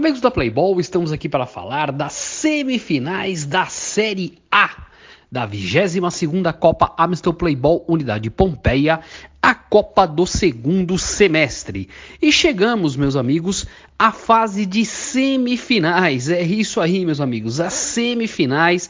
Amigos 0.00 0.22
da 0.22 0.30
Playboy, 0.30 0.80
estamos 0.80 1.12
aqui 1.12 1.28
para 1.28 1.44
falar 1.44 1.92
das 1.92 2.14
semifinais 2.14 3.44
da 3.44 3.66
Série 3.66 4.38
A 4.50 4.86
da 5.30 5.46
22ª 5.46 6.54
Copa 6.54 6.94
Amstel 6.96 7.34
Playball 7.34 7.84
Unidade 7.86 8.30
Pompeia, 8.30 9.00
a 9.42 9.54
Copa 9.54 10.06
do 10.06 10.26
segundo 10.26 10.96
semestre. 10.96 11.86
E 12.20 12.32
chegamos, 12.32 12.96
meus 12.96 13.14
amigos, 13.14 13.66
à 13.98 14.10
fase 14.10 14.64
de 14.64 14.86
semifinais. 14.86 16.30
É 16.30 16.40
isso 16.40 16.80
aí, 16.80 17.04
meus 17.04 17.20
amigos, 17.20 17.60
as 17.60 17.74
semifinais 17.74 18.88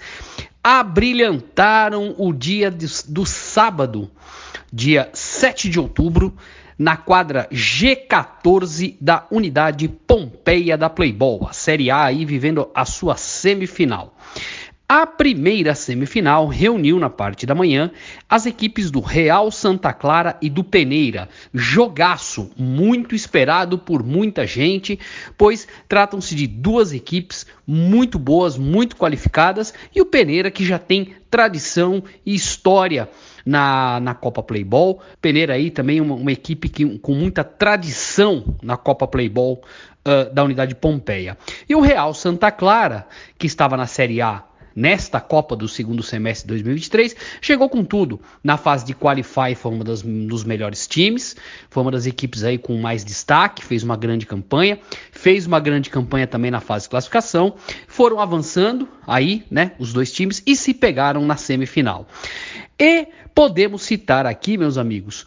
abrilhantaram 0.62 2.14
o 2.18 2.32
dia 2.32 2.70
do 2.70 3.27
sábado, 3.27 4.08
dia 4.72 5.11
7 5.12 5.68
de 5.68 5.80
outubro, 5.80 6.36
na 6.80 6.96
quadra 6.96 7.46
G14 7.52 8.96
da 8.98 9.26
unidade 9.30 9.86
Pompeia 9.86 10.78
da 10.78 10.88
Playball, 10.88 11.46
a 11.46 11.52
Série 11.52 11.90
A 11.90 12.04
aí 12.04 12.24
vivendo 12.24 12.70
a 12.74 12.86
sua 12.86 13.18
semifinal. 13.18 14.14
A 14.92 15.06
primeira 15.06 15.72
semifinal 15.72 16.48
reuniu 16.48 16.98
na 16.98 17.08
parte 17.08 17.46
da 17.46 17.54
manhã 17.54 17.92
as 18.28 18.44
equipes 18.44 18.90
do 18.90 18.98
Real 18.98 19.48
Santa 19.52 19.92
Clara 19.92 20.36
e 20.42 20.50
do 20.50 20.64
Peneira. 20.64 21.28
Jogaço 21.54 22.50
muito 22.56 23.14
esperado 23.14 23.78
por 23.78 24.02
muita 24.02 24.44
gente, 24.44 24.98
pois 25.38 25.68
tratam-se 25.88 26.34
de 26.34 26.48
duas 26.48 26.92
equipes 26.92 27.46
muito 27.64 28.18
boas, 28.18 28.58
muito 28.58 28.96
qualificadas 28.96 29.72
e 29.94 30.00
o 30.00 30.06
Peneira 30.06 30.50
que 30.50 30.64
já 30.64 30.76
tem 30.76 31.14
tradição 31.30 32.02
e 32.27 32.34
história 32.34 33.08
na, 33.46 34.00
na 34.00 34.12
Copa 34.12 34.42
Playball. 34.42 35.00
Peneira 35.22 35.54
aí 35.54 35.70
também 35.70 36.00
uma, 36.00 36.16
uma 36.16 36.32
equipe 36.32 36.68
que, 36.68 36.98
com 36.98 37.14
muita 37.14 37.44
tradição 37.44 38.56
na 38.60 38.77
Copa 38.77 39.06
Playball 39.06 39.62
uh, 40.04 40.34
da 40.34 40.42
unidade 40.42 40.74
Pompeia. 40.74 41.38
E 41.68 41.77
o 41.77 41.80
Real 41.80 42.12
Santa 42.12 42.50
Clara, 42.50 43.06
que 43.38 43.46
estava 43.46 43.77
na 43.77 43.86
Série 43.86 44.20
A 44.20 44.49
nesta 44.74 45.20
Copa 45.20 45.56
do 45.56 45.68
segundo 45.68 46.02
semestre 46.02 46.46
de 46.46 46.54
2023, 46.54 47.16
chegou 47.40 47.68
com 47.68 47.84
tudo. 47.84 48.20
Na 48.42 48.56
fase 48.56 48.84
de 48.84 48.94
qualify 48.94 49.54
foi 49.54 49.72
um 49.72 49.78
dos 50.26 50.44
melhores 50.44 50.86
times, 50.86 51.36
foi 51.68 51.82
uma 51.82 51.90
das 51.90 52.06
equipes 52.06 52.44
aí 52.44 52.58
com 52.58 52.76
mais 52.78 53.04
destaque, 53.04 53.64
fez 53.64 53.82
uma 53.82 53.96
grande 53.96 54.26
campanha, 54.26 54.78
fez 55.12 55.46
uma 55.46 55.60
grande 55.60 55.91
campanha 55.91 56.26
também 56.26 56.50
na 56.50 56.60
fase 56.60 56.84
de 56.84 56.91
classificação, 56.91 57.54
foram 57.86 58.20
avançando 58.20 58.88
aí, 59.06 59.44
né, 59.50 59.72
os 59.78 59.92
dois 59.92 60.12
times 60.12 60.42
e 60.46 60.54
se 60.56 60.72
pegaram 60.72 61.24
na 61.26 61.36
semifinal. 61.36 62.06
E 62.78 63.08
podemos 63.34 63.82
citar 63.82 64.24
aqui, 64.26 64.56
meus 64.56 64.78
amigos, 64.78 65.26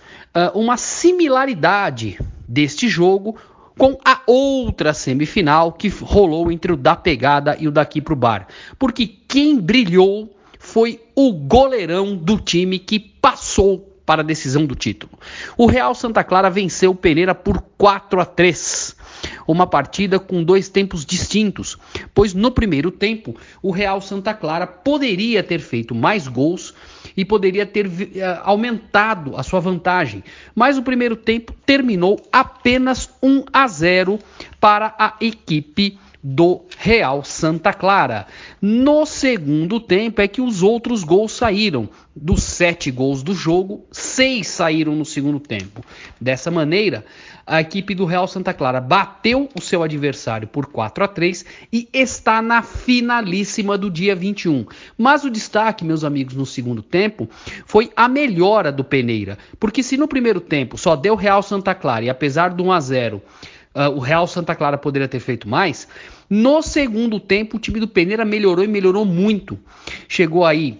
uma 0.53 0.75
similaridade 0.77 2.17
deste 2.47 2.87
jogo 2.87 3.37
com 3.77 3.97
a 4.05 4.12
outra 4.25 4.93
semifinal 4.93 5.71
que 5.71 5.87
rolou 5.89 6.51
entre 6.51 6.71
o 6.71 6.77
da 6.77 6.95
pegada 6.95 7.57
e 7.59 7.67
o 7.67 7.71
daqui 7.71 8.01
pro 8.01 8.15
bar. 8.15 8.47
Porque 8.77 9.07
quem 9.27 9.59
brilhou 9.59 10.35
foi 10.59 11.01
o 11.15 11.31
goleirão 11.33 12.15
do 12.15 12.39
time 12.39 12.79
que 12.79 12.99
passou 12.99 13.89
para 14.05 14.21
a 14.21 14.25
decisão 14.25 14.65
do 14.65 14.75
título. 14.75 15.11
O 15.57 15.65
Real 15.65 15.95
Santa 15.95 16.23
Clara 16.23 16.49
venceu 16.49 16.91
o 16.91 16.95
Peneira 16.95 17.33
por 17.33 17.61
4 17.77 18.19
a 18.19 18.25
3 18.25 18.95
uma 19.47 19.67
partida 19.67 20.19
com 20.19 20.43
dois 20.43 20.69
tempos 20.69 21.05
distintos, 21.05 21.77
pois 22.13 22.33
no 22.33 22.51
primeiro 22.51 22.91
tempo 22.91 23.35
o 23.61 23.71
Real 23.71 24.01
Santa 24.01 24.33
Clara 24.33 24.67
poderia 24.67 25.43
ter 25.43 25.59
feito 25.59 25.93
mais 25.95 26.27
gols 26.27 26.73
e 27.15 27.23
poderia 27.23 27.65
ter 27.65 27.87
uh, 27.87 27.91
aumentado 28.43 29.35
a 29.37 29.43
sua 29.43 29.59
vantagem, 29.59 30.23
mas 30.55 30.77
o 30.77 30.83
primeiro 30.83 31.15
tempo 31.15 31.53
terminou 31.65 32.19
apenas 32.31 33.09
1 33.21 33.45
a 33.51 33.67
0 33.67 34.19
para 34.59 34.93
a 34.97 35.15
equipe 35.21 35.97
do 36.23 36.61
Real 36.77 37.21
Santa 37.23 37.73
Clara. 37.73 38.27
No 38.61 39.05
segundo 39.05 39.77
tempo 39.77 40.21
é 40.21 40.27
que 40.27 40.39
os 40.39 40.63
outros 40.63 41.03
gols 41.03 41.33
saíram. 41.33 41.89
Dos 42.15 42.43
sete 42.43 42.91
gols 42.91 43.23
do 43.23 43.33
jogo, 43.33 43.85
seis 43.91 44.47
saíram 44.47 44.95
no 44.95 45.03
segundo 45.03 45.39
tempo. 45.39 45.83
Dessa 46.21 46.49
maneira, 46.49 47.03
a 47.45 47.59
equipe 47.59 47.93
do 47.93 48.05
Real 48.05 48.27
Santa 48.27 48.53
Clara 48.53 48.79
bateu 48.79 49.49
o 49.53 49.59
seu 49.59 49.83
adversário 49.83 50.47
por 50.47 50.67
4 50.67 51.03
a 51.03 51.07
3 51.07 51.43
e 51.73 51.89
está 51.91 52.41
na 52.41 52.61
finalíssima 52.61 53.77
do 53.77 53.89
dia 53.89 54.15
21. 54.15 54.65
Mas 54.97 55.25
o 55.25 55.29
destaque, 55.29 55.83
meus 55.83 56.03
amigos, 56.03 56.35
no 56.35 56.45
segundo 56.45 56.81
tempo 56.81 57.27
foi 57.65 57.91
a 57.95 58.07
melhora 58.07 58.71
do 58.71 58.83
Peneira, 58.83 59.37
porque 59.59 59.83
se 59.83 59.97
no 59.97 60.07
primeiro 60.07 60.39
tempo 60.39 60.77
só 60.77 60.95
deu 60.95 61.15
Real 61.15 61.43
Santa 61.43 61.75
Clara 61.75 62.05
e 62.05 62.09
apesar 62.09 62.53
do 62.53 62.63
1 62.63 62.71
a 62.71 62.79
0 62.79 63.21
uh, 63.75 63.89
o 63.95 63.99
Real 63.99 64.27
Santa 64.27 64.55
Clara 64.55 64.77
poderia 64.77 65.07
ter 65.07 65.19
feito 65.19 65.47
mais. 65.47 65.87
No 66.29 66.61
segundo 66.61 67.19
tempo, 67.19 67.57
o 67.57 67.59
time 67.59 67.79
do 67.79 67.87
Peneira 67.87 68.25
melhorou 68.25 68.63
e 68.63 68.67
melhorou 68.67 69.05
muito. 69.05 69.59
Chegou 70.07 70.45
aí 70.45 70.79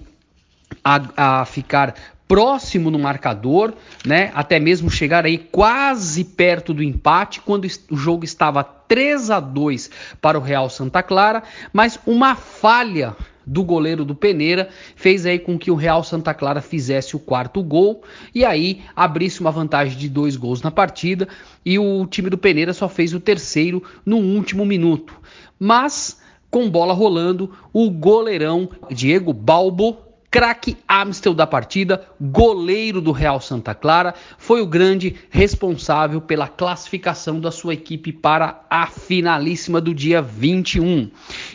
a, 0.83 1.41
a 1.41 1.45
ficar 1.45 1.95
próximo 2.27 2.89
no 2.89 2.97
marcador, 2.97 3.73
né? 4.05 4.31
Até 4.33 4.59
mesmo 4.59 4.89
chegar 4.89 5.25
aí 5.25 5.37
quase 5.37 6.23
perto 6.23 6.73
do 6.73 6.81
empate 6.81 7.41
quando 7.41 7.67
o 7.91 7.97
jogo 7.97 8.23
estava 8.23 8.63
3 8.63 9.29
a 9.29 9.39
2 9.39 9.91
para 10.21 10.37
o 10.37 10.41
Real 10.41 10.69
Santa 10.69 11.03
Clara, 11.03 11.43
mas 11.71 11.99
uma 12.05 12.35
falha 12.35 13.15
do 13.45 13.63
goleiro 13.63 14.05
do 14.05 14.15
Peneira 14.15 14.69
fez 14.95 15.25
aí 15.25 15.39
com 15.39 15.57
que 15.57 15.71
o 15.71 15.75
Real 15.75 16.03
Santa 16.03 16.33
Clara 16.33 16.61
fizesse 16.61 17.15
o 17.15 17.19
quarto 17.19 17.61
gol 17.61 18.03
e 18.33 18.43
aí 18.45 18.81
abrisse 18.95 19.41
uma 19.41 19.51
vantagem 19.51 19.97
de 19.97 20.09
dois 20.09 20.35
gols 20.35 20.61
na 20.61 20.71
partida 20.71 21.27
e 21.65 21.77
o 21.77 22.05
time 22.05 22.29
do 22.29 22.37
Peneira 22.37 22.73
só 22.73 22.87
fez 22.87 23.13
o 23.13 23.19
terceiro 23.19 23.83
no 24.05 24.17
último 24.17 24.65
minuto. 24.65 25.13
Mas 25.59 26.21
com 26.53 26.69
bola 26.69 26.93
rolando, 26.93 27.51
o 27.73 27.89
goleirão 27.89 28.69
Diego 28.91 29.33
Balbo 29.33 29.97
craque 30.33 30.75
Amstel 30.89 31.35
da 31.35 31.45
partida, 31.45 32.07
goleiro 32.19 32.99
do 32.99 33.11
Real 33.11 33.39
Santa 33.39 33.75
Clara, 33.75 34.15
foi 34.35 34.61
o 34.61 34.65
grande 34.65 35.15
responsável 35.29 36.19
pela 36.19 36.47
classificação 36.47 37.39
da 37.39 37.51
sua 37.51 37.75
equipe 37.75 38.11
para 38.11 38.65
a 38.67 38.87
finalíssima 38.87 39.79
do 39.79 39.93
dia 39.93 40.23
21. 40.23 41.11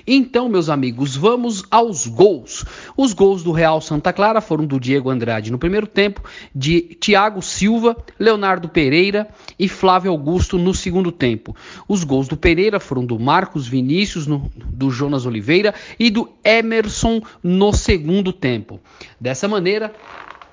Então, 0.07 0.49
meus 0.49 0.69
amigos, 0.69 1.17
vamos 1.17 1.65
aos 1.73 2.07
gols. 2.07 2.65
Os 2.97 3.13
gols 3.13 3.43
do 3.43 3.51
Real 3.51 3.81
Santa 3.81 4.13
Clara 4.13 4.41
foram 4.41 4.65
do 4.65 4.79
Diego 4.79 5.11
Andrade 5.11 5.51
no 5.51 5.59
primeiro 5.59 5.89
tempo, 5.89 6.23
de 6.55 6.81
Thiago 7.01 7.43
Silva, 7.43 7.97
Leonardo 8.17 8.69
Pereira 8.69 9.27
e 9.59 9.69
Flávio 9.69 10.13
Augusto 10.13 10.57
no 10.57 10.73
segundo 10.73 11.11
tempo. 11.11 11.57
Os 11.89 12.05
gols 12.05 12.29
do 12.29 12.37
Pereira 12.37 12.79
foram 12.79 13.05
do 13.05 13.19
Marcos 13.19 13.67
Vinícius, 13.67 14.29
no, 14.29 14.49
do 14.55 14.89
Jonas 14.89 15.27
Oliveira 15.27 15.75
e 15.99 16.11
do 16.11 16.31
Emerson 16.45 17.21
no 17.43 17.73
segundo 17.73 18.33
tempo 18.33 18.68
tempo. 18.69 18.81
Dessa 19.19 19.49
maneira, 19.49 19.93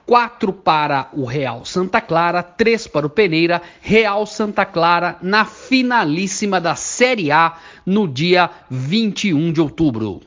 4 0.06 0.54
para 0.54 1.10
o 1.14 1.26
Real 1.26 1.66
Santa 1.66 2.00
Clara, 2.00 2.42
3 2.42 2.88
para 2.88 3.06
o 3.06 3.10
Peneira, 3.10 3.62
Real 3.82 4.26
Santa 4.26 4.66
Clara 4.66 5.18
na 5.22 5.44
finalíssima 5.44 6.62
da 6.62 6.76
Série 6.76 7.32
A 7.32 7.58
no 7.86 8.08
dia 8.08 8.50
21 8.70 9.52
de 9.52 9.60
outubro. 9.60 10.22